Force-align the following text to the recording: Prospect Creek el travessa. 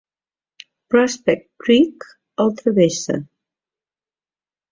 Prospect 0.93 1.43
Creek 1.65 2.07
el 2.45 2.49
travessa. 2.61 3.17